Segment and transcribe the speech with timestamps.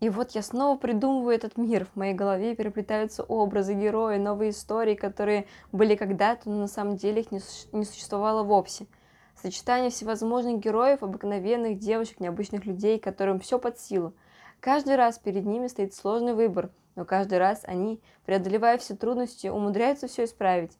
[0.00, 1.86] И вот я снова придумываю этот мир.
[1.86, 7.22] В моей голове переплетаются образы, герои, новые истории, которые были когда-то, но на самом деле
[7.22, 7.40] их не,
[7.72, 8.86] не существовало вовсе.
[9.40, 14.14] Сочетание всевозможных героев, обыкновенных девушек, необычных людей, которым все под силу.
[14.60, 20.08] Каждый раз перед ними стоит сложный выбор, но каждый раз они, преодолевая все трудности, умудряются
[20.08, 20.78] все исправить.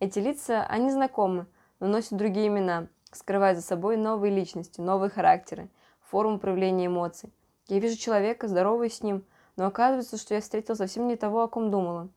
[0.00, 1.46] Эти лица, они знакомы,
[1.80, 5.68] но носят другие имена, скрывая за собой новые личности, новые характеры,
[6.00, 7.32] форму проявления эмоций.
[7.66, 9.24] Я вижу человека, здороваюсь с ним,
[9.56, 12.10] но оказывается, что я встретил совсем не того, о ком думала.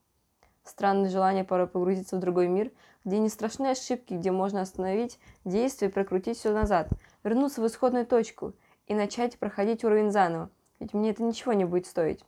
[0.66, 2.72] Странное желание порой погрузиться в другой мир,
[3.06, 6.90] где не страшны ошибки, где можно остановить действие прокрутить все назад,
[7.24, 8.52] вернуться в исходную точку
[8.88, 10.50] и начать проходить уровень заново,
[10.82, 12.26] ведь мне это ничего не будет стоить.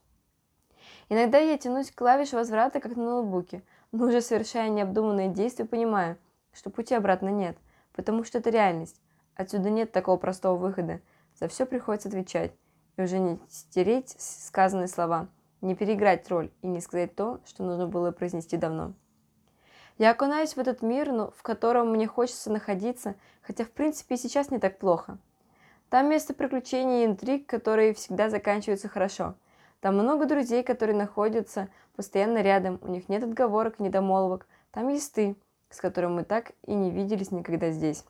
[1.09, 6.17] Иногда я тянусь к клавише возврата, как на ноутбуке, но уже совершая необдуманные действия, понимаю,
[6.53, 7.57] что пути обратно нет,
[7.91, 9.01] потому что это реальность.
[9.35, 11.01] Отсюда нет такого простого выхода.
[11.37, 12.53] За все приходится отвечать
[12.99, 15.29] и уже не стереть сказанные слова,
[15.61, 18.93] не переиграть роль и не сказать то, что нужно было произнести давно.
[19.97, 24.17] Я окунаюсь в этот мир, но в котором мне хочется находиться, хотя в принципе и
[24.17, 25.17] сейчас не так плохо.
[25.89, 29.35] Там место приключений и интриг, которые всегда заканчиваются хорошо.
[29.81, 34.45] Там много друзей, которые находятся постоянно рядом, у них нет отговорок, недомолвок.
[34.71, 35.35] Там есть ты,
[35.69, 38.05] с которым мы так и не виделись никогда здесь.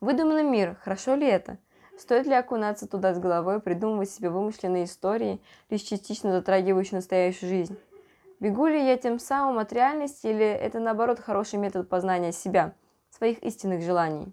[0.00, 1.58] Выдуманный мир, хорошо ли это?
[1.98, 7.76] Стоит ли окунаться туда с головой, придумывать себе вымышленные истории, лишь частично затрагивающие настоящую жизнь?
[8.38, 12.72] Бегу ли я тем самым от реальности, или это наоборот хороший метод познания себя,
[13.10, 14.32] своих истинных желаний?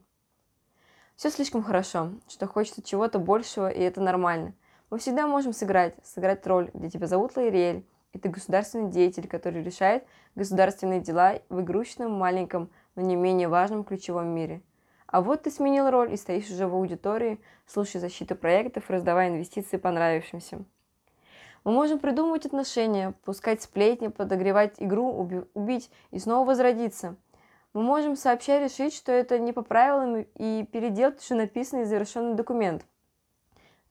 [1.15, 4.53] Все слишком хорошо, что хочется чего-то большего, и это нормально.
[4.91, 9.63] Мы всегда можем сыграть, сыграть роль, где тебя зовут Лаириэль, и ты государственный деятель, который
[9.63, 10.03] решает
[10.35, 14.61] государственные дела в игрушечном, маленьком, но не менее важном ключевом мире–
[15.07, 19.77] а вот ты сменил роль и стоишь уже в аудитории, слушая защиту проектов, раздавая инвестиции
[19.77, 20.63] понравившимся.
[21.63, 27.15] Мы можем придумывать отношения, пускать сплетни, подогревать игру, уби- убить и снова возродиться.
[27.73, 32.35] Мы можем сообща решить, что это не по правилам и переделать уже написанный и завершенный
[32.35, 32.85] документ.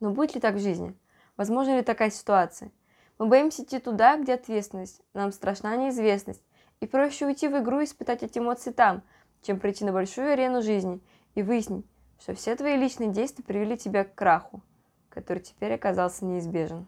[0.00, 0.96] Но будет ли так в жизни?
[1.36, 2.70] Возможно ли такая ситуация?
[3.18, 6.42] Мы боимся идти туда, где ответственность, нам страшна неизвестность,
[6.80, 9.02] и проще уйти в игру и испытать эти эмоции там–
[9.44, 11.00] чем прийти на большую арену жизни
[11.34, 11.86] и выяснить,
[12.18, 14.62] что все твои личные действия привели тебя к краху,
[15.10, 16.86] который теперь оказался неизбежен.